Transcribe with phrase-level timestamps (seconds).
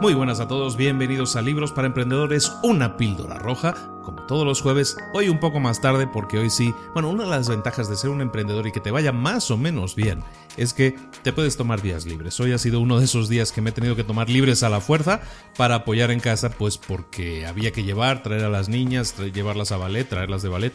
[0.00, 4.60] Muy buenas a todos, bienvenidos a Libros para Emprendedores, una píldora roja, como todos los
[4.60, 7.96] jueves, hoy un poco más tarde porque hoy sí, bueno, una de las ventajas de
[7.96, 10.22] ser un emprendedor y que te vaya más o menos bien
[10.56, 12.38] es que te puedes tomar días libres.
[12.40, 14.68] Hoy ha sido uno de esos días que me he tenido que tomar libres a
[14.68, 15.22] la fuerza
[15.56, 19.76] para apoyar en casa, pues porque había que llevar, traer a las niñas, llevarlas a
[19.78, 20.72] ballet, traerlas de ballet.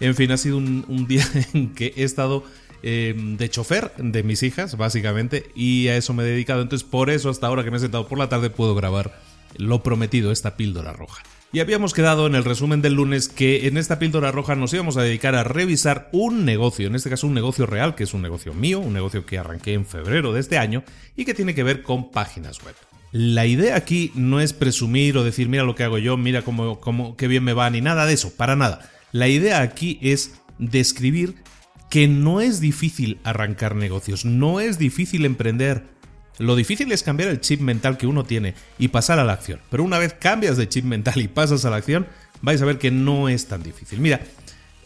[0.00, 2.42] En fin, ha sido un, día en que he estado
[2.84, 6.62] Em, de chofer de mis hijas, básicamente, y a eso me he dedicado.
[6.62, 9.16] Entonces, por eso hasta ahora que me he sentado por la tarde puedo grabar
[9.56, 11.22] lo prometido, esta píldora roja.
[11.52, 14.96] Y habíamos quedado en el resumen del lunes que en esta píldora roja nos íbamos
[14.96, 18.22] a dedicar a revisar un negocio, en este caso un negocio real, que es un
[18.22, 20.82] negocio mío, un negocio que arranqué en febrero de este año
[21.14, 22.74] y que tiene que ver con páginas web.
[23.12, 26.80] La idea aquí no es presumir o decir mira lo que hago yo, mira cómo,
[26.80, 28.90] cómo qué bien me va, ni nada de eso, para nada.
[29.12, 31.34] La idea aquí es describir
[31.92, 35.84] que no es difícil arrancar negocios, no es difícil emprender.
[36.38, 39.60] Lo difícil es cambiar el chip mental que uno tiene y pasar a la acción.
[39.68, 42.06] Pero una vez cambias de chip mental y pasas a la acción,
[42.40, 44.00] vais a ver que no es tan difícil.
[44.00, 44.22] Mira,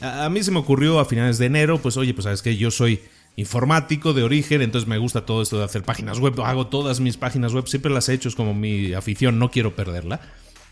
[0.01, 2.73] a mí se me ocurrió a finales de enero, pues oye, pues sabes que yo
[2.73, 2.99] soy
[3.37, 7.17] informático de origen, entonces me gusta todo esto de hacer páginas web, hago todas mis
[7.17, 10.23] páginas web, siempre las he hecho, es como mi afición, no quiero perderla.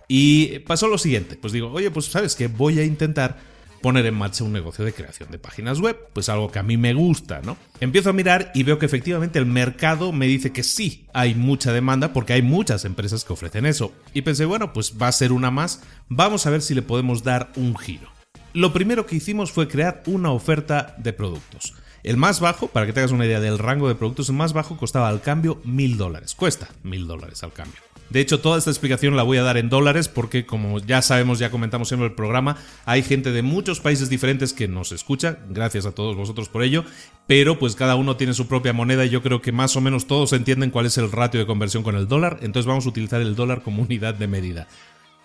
[0.09, 3.54] Y pasó lo siguiente, pues digo, oye, pues sabes que voy a intentar
[3.85, 6.79] poner en marcha un negocio de creación de páginas web, pues algo que a mí
[6.79, 7.59] me gusta, ¿no?
[7.81, 11.71] Empiezo a mirar y veo que efectivamente el mercado me dice que sí, hay mucha
[11.71, 13.93] demanda porque hay muchas empresas que ofrecen eso.
[14.15, 17.25] Y pensé, bueno, pues va a ser una más, vamos a ver si le podemos
[17.25, 18.09] dar un giro.
[18.55, 21.75] Lo primero que hicimos fue crear una oferta de productos.
[22.03, 24.79] El más bajo, para que tengas una idea del rango de productos, el más bajo
[24.79, 26.35] costaba al cambio mil dólares.
[26.35, 27.83] Cuesta mil dólares al cambio.
[28.11, 31.39] De hecho, toda esta explicación la voy a dar en dólares porque, como ya sabemos,
[31.39, 35.39] ya comentamos en el programa, hay gente de muchos países diferentes que nos escucha.
[35.49, 36.85] Gracias a todos vosotros por ello.
[37.27, 40.07] Pero pues cada uno tiene su propia moneda y yo creo que más o menos
[40.07, 42.39] todos entienden cuál es el ratio de conversión con el dólar.
[42.43, 44.69] Entonces vamos a utilizar el dólar como unidad de medida.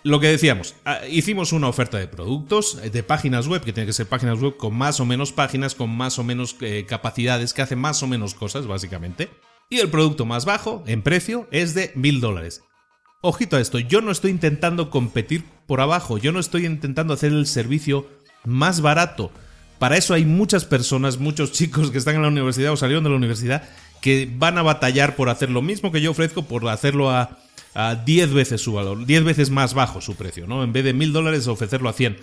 [0.02, 3.86] Lo que decíamos, ah, hicimos una oferta de productos, eh, de páginas web, que tienen
[3.86, 7.52] que ser páginas web con más o menos páginas, con más o menos eh, capacidades,
[7.52, 9.28] que hacen más o menos cosas, básicamente.
[9.68, 12.62] Y el producto más bajo en precio es de mil dólares.
[13.22, 17.32] Ojito a esto, yo no estoy intentando competir por abajo, yo no estoy intentando hacer
[17.32, 18.06] el servicio
[18.46, 19.30] más barato.
[19.78, 23.10] Para eso hay muchas personas, muchos chicos que están en la universidad o salieron de
[23.10, 23.68] la universidad
[24.00, 27.36] que van a batallar por hacer lo mismo que yo ofrezco, por hacerlo a,
[27.74, 30.64] a 10 veces su valor, 10 veces más bajo su precio, ¿no?
[30.64, 32.16] En vez de mil dólares ofrecerlo a 100.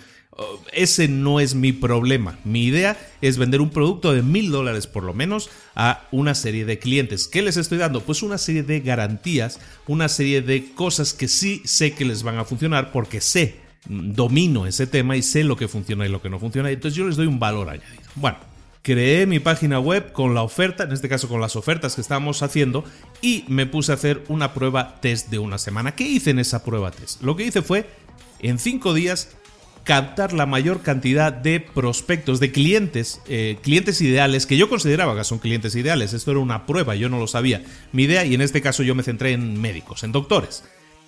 [0.72, 2.38] Ese no es mi problema.
[2.44, 6.64] Mi idea es vender un producto de mil dólares por lo menos a una serie
[6.64, 7.26] de clientes.
[7.26, 8.02] ¿Qué les estoy dando?
[8.02, 12.38] Pues una serie de garantías, una serie de cosas que sí sé que les van
[12.38, 16.30] a funcionar porque sé, domino ese tema y sé lo que funciona y lo que
[16.30, 16.70] no funciona.
[16.70, 18.02] Entonces yo les doy un valor añadido.
[18.14, 18.38] Bueno,
[18.82, 22.42] creé mi página web con la oferta, en este caso con las ofertas que estábamos
[22.42, 22.84] haciendo,
[23.20, 25.96] y me puse a hacer una prueba test de una semana.
[25.96, 27.22] ¿Qué hice en esa prueba test?
[27.22, 27.88] Lo que hice fue,
[28.40, 29.30] en cinco días,
[29.88, 35.24] captar la mayor cantidad de prospectos, de clientes, eh, clientes ideales, que yo consideraba que
[35.24, 36.12] son clientes ideales.
[36.12, 37.62] Esto era una prueba, yo no lo sabía.
[37.92, 40.62] Mi idea, y en este caso yo me centré en médicos, en doctores.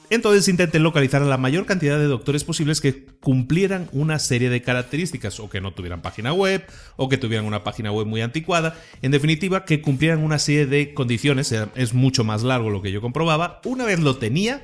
[0.09, 4.63] Entonces intenté localizar a la mayor cantidad de doctores posibles que cumplieran una serie de
[4.63, 6.65] características, o que no tuvieran página web,
[6.97, 10.95] o que tuvieran una página web muy anticuada, en definitiva, que cumplieran una serie de
[10.95, 14.63] condiciones, es mucho más largo lo que yo comprobaba, una vez lo tenía,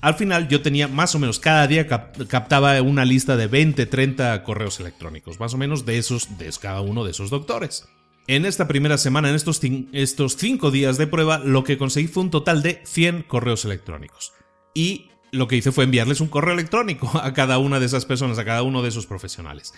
[0.00, 4.42] al final yo tenía más o menos cada día captaba una lista de 20, 30
[4.42, 7.88] correos electrónicos, más o menos de esos, de cada uno de esos doctores.
[8.26, 9.60] En esta primera semana, en estos,
[9.92, 14.32] estos 5 días de prueba, lo que conseguí fue un total de 100 correos electrónicos
[14.74, 18.38] y lo que hice fue enviarles un correo electrónico a cada una de esas personas,
[18.38, 19.74] a cada uno de esos profesionales.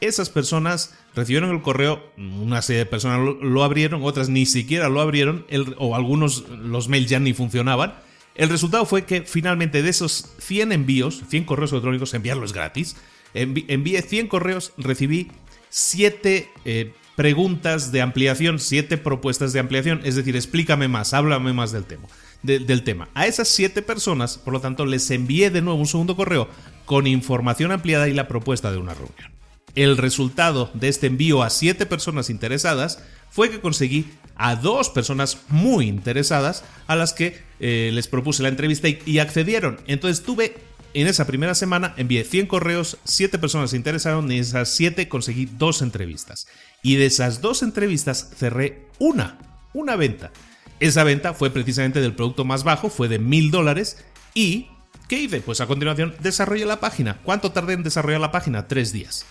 [0.00, 5.02] Esas personas recibieron el correo, una serie de personas lo, abrieron, otras ni siquiera lo
[5.02, 5.44] abrieron,
[5.76, 7.94] o algunos los mails ya ni funcionaban.
[8.34, 12.96] El resultado fue que finalmente de esos 100 envíos, 100 correos electrónicos, enviarlos gratis,
[13.34, 15.30] envié 100 correos, recibí
[15.68, 21.72] 7 eh, preguntas de ampliación, 7 propuestas de ampliación, es decir, explícame más, háblame más
[21.72, 22.06] del tema
[22.42, 23.08] del tema.
[23.14, 26.48] A esas siete personas, por lo tanto, les envié de nuevo un segundo correo
[26.86, 29.32] con información ampliada y la propuesta de una reunión.
[29.74, 34.06] El resultado de este envío a siete personas interesadas fue que conseguí
[34.36, 39.80] a dos personas muy interesadas a las que eh, les propuse la entrevista y, accedieron.
[39.86, 40.54] Entonces tuve
[40.94, 45.08] en esa primera semana envié 100 correos, 7 personas se interesaron y de esas 7
[45.08, 46.48] conseguí dos entrevistas.
[46.82, 49.38] Y de esas dos entrevistas cerré una,
[49.74, 50.32] una venta.
[50.80, 54.02] Esa venta fue precisamente del producto más bajo, fue de mil dólares.
[54.32, 54.68] ¿Y
[55.06, 55.42] qué hice?
[55.42, 57.18] Pues a continuación desarrollé la página.
[57.22, 58.66] ¿Cuánto tardé en desarrollar la página?
[58.66, 59.26] Tres días.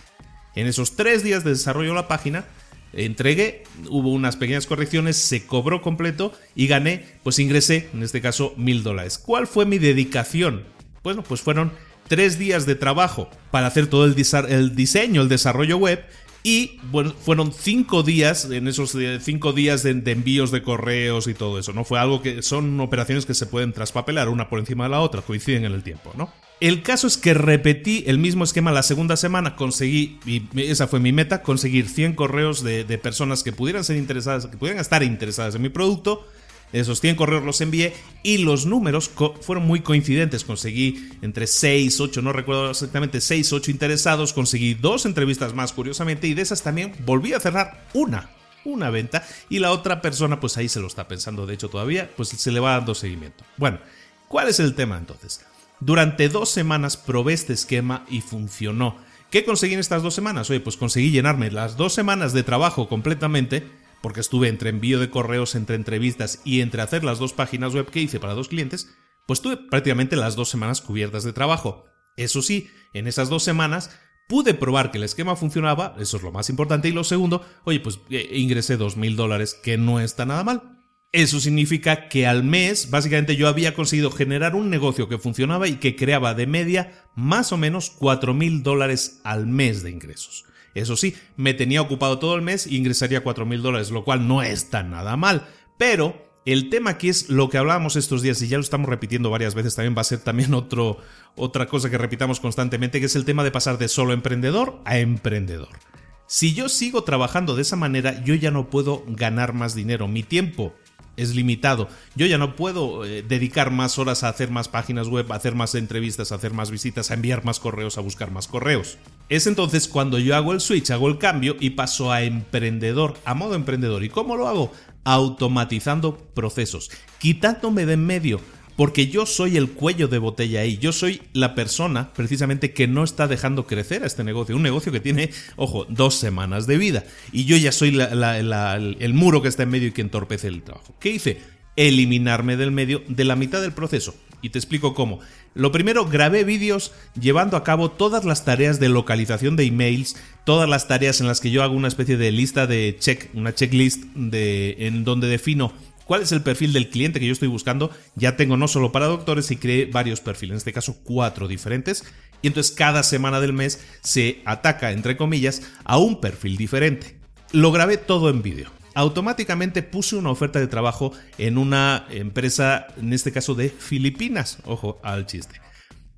[0.56, 2.46] En esos tres días de desarrollo de la página,
[2.94, 8.54] entregué, hubo unas pequeñas correcciones, se cobró completo y gané, pues ingresé, en este caso,
[8.58, 9.18] mil dólares.
[9.18, 10.64] ¿Cuál fue mi dedicación?
[11.04, 11.72] Bueno, pues fueron
[12.08, 14.16] tres días de trabajo para hacer todo el,
[14.50, 16.04] el diseño, el desarrollo web
[16.44, 16.80] y
[17.22, 21.74] fueron cinco días, en esos eh, cinco días de, envíos de correos y todo eso,
[21.74, 21.84] ¿no?
[21.84, 25.22] Fue algo que son operaciones que se pueden traspapelar una por encima de la otra,
[25.22, 26.32] coinciden en el tiempo, ¿no?
[26.60, 31.00] El caso es que repetí el mismo esquema la segunda semana, conseguí, y esa fue
[31.00, 35.02] mi meta, conseguir 100 correos de, de personas que pudieran ser interesadas, que pudieran estar
[35.02, 36.26] interesadas en mi producto,
[36.72, 39.10] esos 100 correos los envié y los números
[39.42, 40.44] fueron muy coincidentes.
[40.44, 44.34] Conseguí entre 6, 8, no recuerdo exactamente, 6, 8 interesados.
[44.34, 48.30] Conseguí dos entrevistas más, curiosamente, y de esas también volví a cerrar una.
[48.66, 52.12] Una venta y la otra persona, pues ahí se lo está pensando, de hecho, todavía,
[52.18, 53.46] pues se le va dando seguimiento.
[53.56, 53.80] Bueno,
[54.28, 55.46] ¿cuál es el tema entonces?
[55.80, 58.98] Durante dos semanas probé este esquema y funcionó.
[59.32, 60.50] ¿Qué conseguí en estas dos semanas?
[60.50, 63.66] Oye, pues conseguí llenarme las dos semanas de trabajo completamente
[64.02, 67.90] porque estuve entre envío de correos, entre entrevistas y entre hacer las dos páginas web
[67.90, 68.96] que hice para dos clientes,
[69.26, 71.86] pues tuve prácticamente las dos semanas cubiertas de trabajo.
[72.16, 73.92] Eso sí, en esas dos semanas
[74.28, 77.80] pude probar que el esquema funcionaba, eso es lo más importante, y lo segundo, oye,
[77.80, 80.79] pues eh, ingresé dos mil dólares, que no está nada mal.
[81.12, 85.78] Eso significa que al mes, básicamente yo había conseguido generar un negocio que funcionaba y
[85.78, 90.46] que creaba de media más o menos cuatro mil dólares al mes de ingresos.
[90.76, 94.28] Eso sí, me tenía ocupado todo el mes e ingresaría 4 mil dólares, lo cual
[94.28, 95.48] no está nada mal.
[95.78, 99.30] Pero el tema aquí es lo que hablábamos estos días y ya lo estamos repitiendo
[99.30, 100.98] varias veces, también va a ser también otro,
[101.36, 105.00] otra cosa que repitamos constantemente, que es el tema de pasar de solo emprendedor a
[105.00, 105.80] emprendedor.
[106.28, 110.08] Si yo sigo trabajando de esa manera, yo ya no puedo ganar más dinero.
[110.08, 110.76] Mi tiempo
[111.20, 111.88] es limitado.
[112.16, 115.56] Yo ya no puedo eh, dedicar más horas a hacer más páginas web, a hacer
[115.56, 118.98] más entrevistas, a hacer más visitas, a enviar más correos, a buscar más correos.
[119.28, 123.34] Es entonces cuando yo hago el switch, hago el cambio y paso a emprendedor, a
[123.34, 124.04] modo emprendedor.
[124.04, 124.72] ¿Y cómo lo hago?
[125.04, 128.40] Automatizando procesos, quitándome de en medio
[128.80, 133.04] porque yo soy el cuello de botella ahí, yo soy la persona precisamente que no
[133.04, 137.04] está dejando crecer a este negocio, un negocio que tiene, ojo, dos semanas de vida,
[137.34, 140.96] y yo ya soy el muro que está en medio y que entorpece el trabajo.
[140.98, 141.42] ¿Qué hice?
[141.76, 145.20] Eliminarme del medio de la mitad del proceso, y te explico cómo.
[145.56, 150.70] Lo primero, grabé vídeos llevando a cabo todas las tareas de localización de emails, todas
[150.70, 154.06] las tareas en las que yo hago una especie de lista de check, una checklist
[154.16, 155.74] de, en donde defino
[156.10, 157.92] cuál es el perfil del cliente que yo estoy buscando.
[158.16, 162.04] Ya tengo no solo para doctores y creé varios perfiles, en este caso cuatro diferentes.
[162.42, 167.20] Y entonces cada semana del mes se ataca, entre comillas, a un perfil diferente.
[167.52, 168.72] Lo grabé todo en vídeo.
[168.96, 174.58] Automáticamente puse una oferta de trabajo en una empresa, en este caso de Filipinas.
[174.66, 175.62] Ojo al chiste.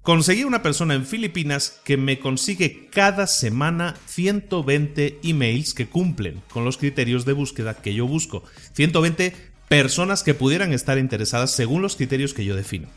[0.04, 6.64] Conseguí una persona en Filipinas que me consigue cada semana 120 emails que cumplen con
[6.64, 8.44] los criterios de búsqueda que yo busco.
[8.74, 12.90] 120 personas que pudieran estar interesadas según los criterios que yo defino.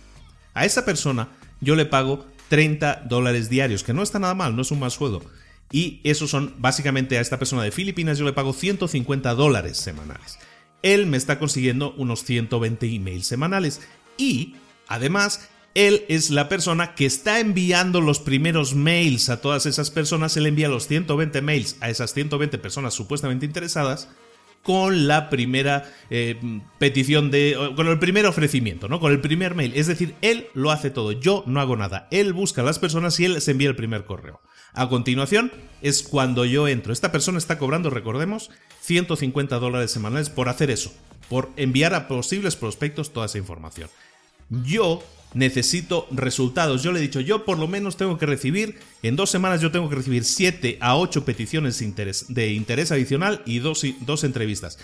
[0.54, 1.28] A esa persona
[1.60, 4.90] yo le pago 30 dólares diarios, que no está nada mal, no es un mal
[4.90, 5.22] sueldo.
[5.70, 10.40] Y esos son básicamente a esta persona de Filipinas yo le pago 150 dólares semanales.
[10.82, 13.80] Él me está consiguiendo unos 120 emails semanales
[14.16, 14.56] y
[14.88, 20.36] además él es la persona que está enviando los primeros mails a todas esas personas.
[20.36, 24.08] Él envía los 120 mails a esas 120 personas supuestamente interesadas
[24.64, 26.40] con la primera eh,
[26.78, 27.56] petición de.
[27.76, 28.98] con el primer ofrecimiento, ¿no?
[28.98, 29.72] Con el primer mail.
[29.76, 31.12] Es decir, él lo hace todo.
[31.12, 32.08] Yo no hago nada.
[32.10, 34.40] Él busca a las personas y él se envía el primer correo.
[34.72, 35.52] A continuación
[35.82, 36.92] es cuando yo entro.
[36.92, 40.92] Esta persona está cobrando, recordemos, 150 dólares semanales por hacer eso,
[41.28, 43.90] por enviar a posibles prospectos toda esa información.
[44.50, 45.02] Yo
[45.34, 46.82] necesito resultados.
[46.82, 49.70] Yo le he dicho, yo por lo menos tengo que recibir, en dos semanas yo
[49.70, 51.78] tengo que recibir 7 a 8 peticiones
[52.28, 53.84] de interés, adicional y dos,
[54.24, 54.78] entrevistas.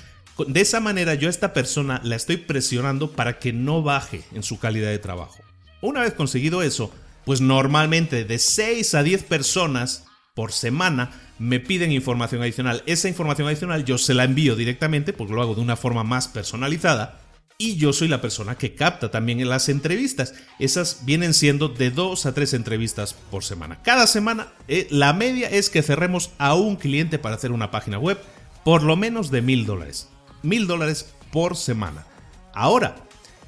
[0.47, 4.43] De esa manera yo a esta persona la estoy presionando para que no baje en
[4.43, 5.39] su calidad de trabajo.
[5.81, 6.93] Una vez conseguido eso,
[7.25, 12.83] pues normalmente de 6 a 10 personas por semana me piden información adicional.
[12.87, 16.29] Esa información adicional yo se la envío directamente porque lo hago de una forma más
[16.29, 17.20] personalizada
[17.61, 20.33] y yo soy la persona que capta también en las entrevistas.
[20.59, 23.83] Esas vienen siendo de dos a tres entrevistas por semana.
[23.83, 27.99] Cada semana eh, la media es que cerremos a un cliente para hacer una página
[27.99, 28.19] web
[28.65, 30.09] por lo menos de mil dólares.
[30.43, 32.07] Mil dólares por semana.
[32.55, 32.97] Ahora,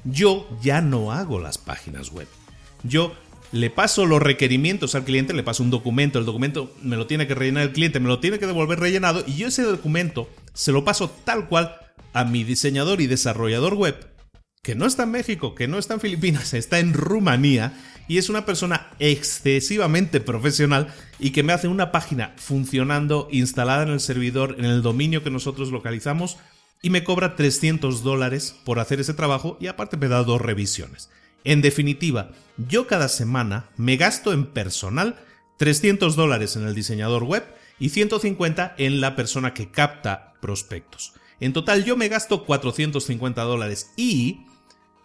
[0.03, 2.27] yo ya no hago las páginas web.
[2.83, 3.13] Yo
[3.51, 7.25] le paso los requerimientos al cliente, le paso un documento, el documento me lo tiene
[7.25, 10.71] que rellenar el cliente, me lo tiene que devolver rellenado y yo ese documento se
[10.71, 11.77] lo paso tal cual
[12.13, 14.13] a mi diseñador y desarrollador web,
[14.61, 17.73] que no está en México, que no está en Filipinas, está en Rumanía
[18.07, 23.89] y es una persona excesivamente profesional y que me hace una página funcionando, instalada en
[23.89, 26.37] el servidor, en el dominio que nosotros localizamos
[26.81, 31.09] y me cobra 300 dólares por hacer ese trabajo y aparte me da dos revisiones.
[31.43, 35.15] En definitiva, yo cada semana me gasto en personal
[35.57, 37.43] 300 dólares en el diseñador web
[37.79, 41.13] y 150 en la persona que capta prospectos.
[41.43, 43.91] En total yo me gasto 450 dólares.
[43.97, 44.45] ¿Y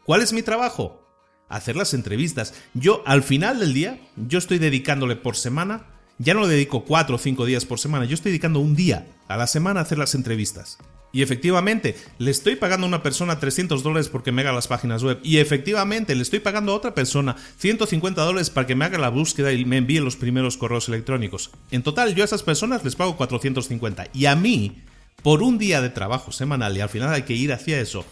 [0.05, 1.05] cuál es mi trabajo?
[1.49, 2.55] Hacer las entrevistas.
[2.75, 5.87] Yo al final del día, yo estoy dedicándole por semana,
[6.19, 9.09] ya no le dedico 4 o 5 días por semana, yo estoy dedicando un día
[9.27, 10.79] a la semana a hacer las entrevistas.
[11.11, 15.03] Y efectivamente, le estoy pagando a una persona 300 dólares porque me haga las páginas
[15.03, 15.19] web.
[15.25, 19.09] Y efectivamente, le estoy pagando a otra persona 150 dólares para que me haga la
[19.09, 21.51] búsqueda y me envíe los primeros correos electrónicos.
[21.73, 24.09] En total, yo a esas personas les pago 450.
[24.13, 24.85] Y a mí,
[25.23, 28.05] por un día de trabajo semanal, y al final hay que ir hacia eso,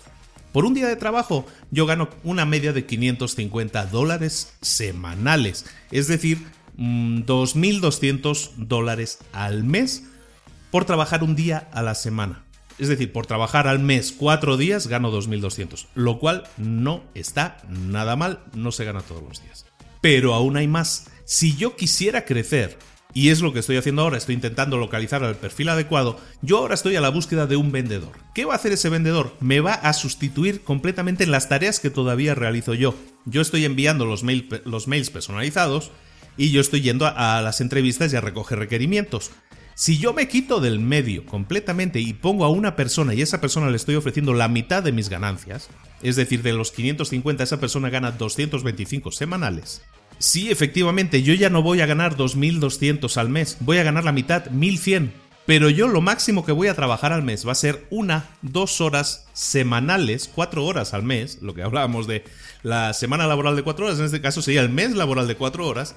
[0.53, 6.47] por un día de trabajo yo gano una media de 550 dólares semanales, es decir,
[6.79, 10.05] 2.200 mm, dólares al mes
[10.71, 12.43] por trabajar un día a la semana.
[12.79, 18.17] Es decir, por trabajar al mes cuatro días gano 2.200, lo cual no está nada
[18.17, 19.67] mal, no se gana todos los días.
[20.01, 21.07] Pero aún hay más.
[21.25, 22.79] Si yo quisiera crecer
[23.17, 26.75] y es lo que estoy haciendo ahora, estoy intentando localizar el perfil adecuado, yo ahora
[26.75, 28.13] estoy a la búsqueda de un vendedor.
[28.35, 29.33] ¿Qué va a hacer ese vendedor?
[29.41, 32.95] Me va a sustituir completamente en las tareas que todavía realizo yo.
[33.25, 34.23] Yo estoy enviando los,
[34.67, 35.93] los mails personalizados
[36.37, 39.31] y yo estoy yendo a, a las entrevistas y a recoger requerimientos.
[39.75, 43.41] Si yo me quito del medio completamente y pongo a una persona y a esa
[43.41, 45.71] persona le estoy ofreciendo la mitad de mis ganancias,
[46.03, 49.81] es decir, de los 550 esa persona gana 225 semanales,
[50.19, 54.13] Sí, efectivamente, yo ya no voy a ganar 2.200 al mes, voy a ganar la
[54.13, 55.11] mitad, 1.100.
[55.47, 58.81] Pero yo lo máximo que voy a trabajar al mes va a ser una, dos
[58.81, 62.25] horas semanales, cuatro horas al mes, lo que hablábamos de
[62.65, 65.65] la semana laboral de cuatro horas, en este caso sería el mes laboral de cuatro
[65.65, 65.95] horas,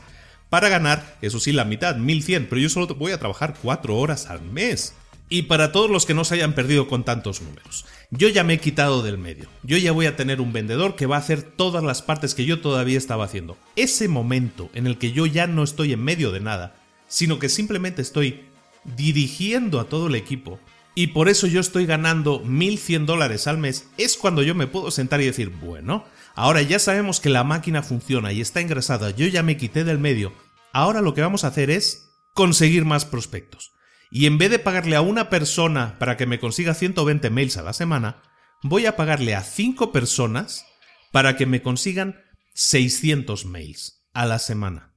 [0.50, 4.30] para ganar, eso sí, la mitad, 1100, pero yo solo voy a trabajar cuatro horas
[4.30, 4.94] al mes.
[5.32, 8.56] Y para todos los que no se hayan perdido con tantos números, yo ya me
[8.56, 9.48] he quitado del medio.
[9.62, 12.46] Yo ya voy a tener un vendedor que va a hacer todas las partes que
[12.46, 13.56] yo todavía estaba haciendo.
[13.76, 16.76] Ese momento en el que yo ya no estoy en medio de nada,
[17.08, 18.42] sino que simplemente estoy
[18.84, 20.60] dirigiendo a todo el equipo,
[20.96, 24.90] y por eso yo estoy ganando 1100 dólares al mes, es cuando yo me puedo
[24.90, 29.28] sentar y decir, bueno, ahora ya sabemos que la máquina funciona y está engrasada, yo
[29.28, 30.34] ya me quité del medio,
[30.74, 33.74] ahora lo que vamos a hacer es conseguir más prospectos
[34.12, 37.62] y en vez de pagarle a una persona para que me consiga 120 mails a
[37.62, 38.22] la semana,
[38.64, 40.66] voy a pagarle a 5 personas
[41.12, 42.22] para que me consigan
[42.54, 44.96] 600 mails a la semana.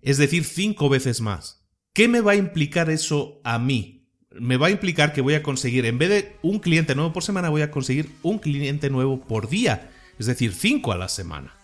[0.00, 1.66] Es decir, 5 veces más.
[1.94, 4.10] ¿Qué me va a implicar eso a mí?
[4.30, 7.22] Me va a implicar que voy a conseguir, en vez de un cliente nuevo por
[7.22, 9.90] semana, voy a conseguir un cliente nuevo por día.
[10.18, 11.56] Es decir, 5 a la semana.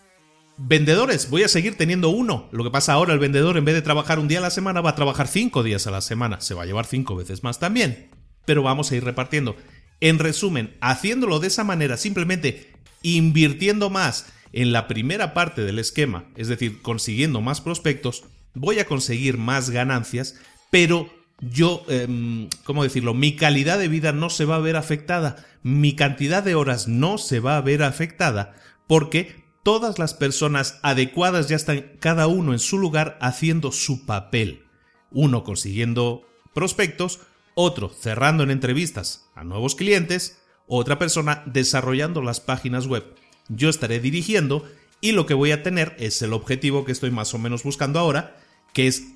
[0.62, 2.50] Vendedores, voy a seguir teniendo uno.
[2.52, 4.82] Lo que pasa ahora, el vendedor en vez de trabajar un día a la semana
[4.82, 6.42] va a trabajar cinco días a la semana.
[6.42, 8.10] Se va a llevar cinco veces más también.
[8.44, 9.56] Pero vamos a ir repartiendo.
[10.00, 16.26] En resumen, haciéndolo de esa manera, simplemente invirtiendo más en la primera parte del esquema,
[16.36, 20.34] es decir, consiguiendo más prospectos, voy a conseguir más ganancias,
[20.70, 23.14] pero yo, eh, ¿cómo decirlo?
[23.14, 27.16] Mi calidad de vida no se va a ver afectada, mi cantidad de horas no
[27.16, 28.54] se va a ver afectada,
[28.86, 34.64] porque todas las personas adecuadas ya están cada uno en su lugar haciendo su papel.
[35.10, 37.20] Uno consiguiendo prospectos,
[37.54, 43.04] otro cerrando en entrevistas a nuevos clientes, otra persona desarrollando las páginas web.
[43.48, 44.64] Yo estaré dirigiendo
[45.00, 47.98] y lo que voy a tener es el objetivo que estoy más o menos buscando
[47.98, 48.36] ahora,
[48.72, 49.08] que es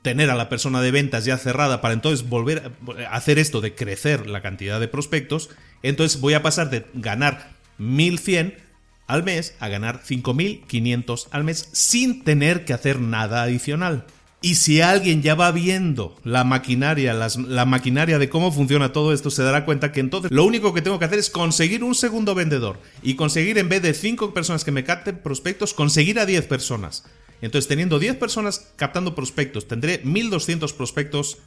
[0.00, 2.72] tener a la persona de ventas ya cerrada para entonces volver
[3.08, 5.50] a hacer esto de crecer la cantidad de prospectos,
[5.82, 8.61] entonces voy a pasar de ganar 1100
[9.12, 14.06] al mes a ganar 5500 al mes sin tener que hacer nada adicional.
[14.44, 19.30] Y si alguien ya va viendo la maquinaria, la maquinaria de cómo funciona todo esto,
[19.30, 22.34] se dará cuenta que entonces lo único que tengo que hacer es conseguir un segundo
[22.34, 26.46] vendedor y conseguir en vez de 5 personas que me capten prospectos, conseguir a 10
[26.46, 27.04] personas.
[27.40, 31.38] Entonces, teniendo 10 personas captando prospectos, tendré 1200 prospectos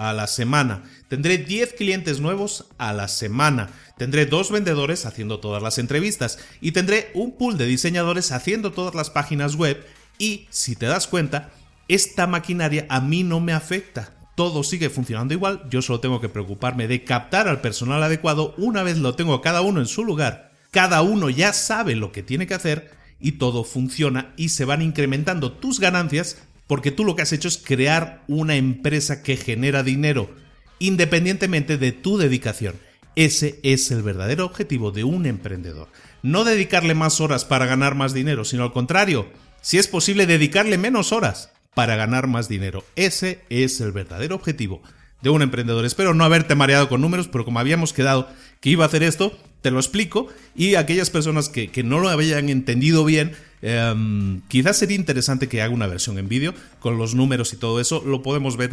[0.00, 0.82] a la semana.
[1.08, 3.68] Tendré 10 clientes nuevos a la semana.
[3.98, 6.38] Tendré dos vendedores haciendo todas las entrevistas.
[6.62, 9.86] Y tendré un pool de diseñadores haciendo todas las páginas web.
[10.18, 11.50] Y, si te das cuenta,
[11.86, 14.14] esta maquinaria a mí no me afecta.
[14.36, 15.68] Todo sigue funcionando igual.
[15.68, 18.54] Yo solo tengo que preocuparme de captar al personal adecuado.
[18.56, 20.52] Una vez lo tengo cada uno en su lugar.
[20.70, 22.90] Cada uno ya sabe lo que tiene que hacer
[23.20, 26.38] y todo funciona y se van incrementando tus ganancias
[26.70, 30.30] porque tú lo que has hecho es crear una empresa que genera dinero
[30.78, 32.76] independientemente de tu dedicación.
[33.16, 35.88] Ese es el verdadero objetivo de un emprendedor.
[36.22, 39.26] No dedicarle más horas para ganar más dinero, sino al contrario,
[39.60, 42.84] si es posible dedicarle menos horas para ganar más dinero.
[42.94, 44.80] Ese es el verdadero objetivo
[45.22, 45.84] de un emprendedor.
[45.84, 48.28] Espero no haberte mareado con números, pero como habíamos quedado
[48.60, 52.48] que iba a hacer esto, te lo explico y aquellas personas que, no lo habían
[52.48, 57.52] entendido bien, em, quizás sería interesante que haga una versión en vídeo con los números
[57.52, 58.70] y todo eso, lo podemos ver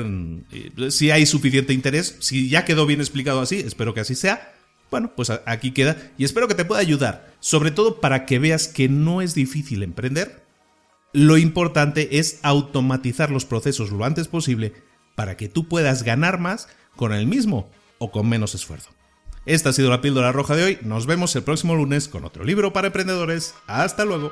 [0.51, 4.53] eh, si hay suficiente interés, si ya quedó bien explicado así, espero que así sea.
[4.89, 8.67] Bueno, pues aquí queda y espero que te pueda ayudar, sobre todo para que veas
[8.67, 10.43] que no es difícil emprender.
[11.11, 14.73] Lo importante es automatizar los procesos lo antes posible
[15.15, 18.91] para que tú puedas ganar más con el mismo o con menos esfuerzo.
[19.45, 20.77] Esta ha sido la píldora roja de hoy.
[20.81, 23.55] Nos vemos el próximo lunes con otro libro para emprendedores.
[23.65, 24.31] Hasta luego.